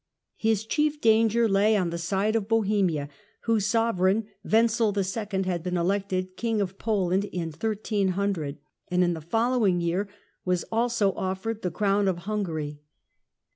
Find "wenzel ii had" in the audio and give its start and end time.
4.43-5.61